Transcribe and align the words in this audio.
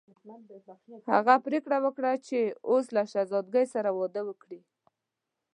هغه 1.13 1.35
پریکړه 1.45 1.77
وکړه 1.85 2.11
چې 2.27 2.39
له 2.95 3.03
شهزادګۍ 3.11 3.65
سره 3.73 3.89
واده 3.97 4.21
وکړي. 4.25 4.59